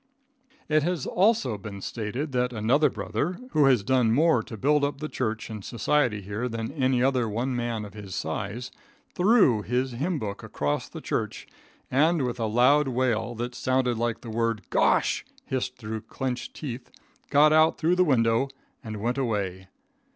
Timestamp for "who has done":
3.51-4.11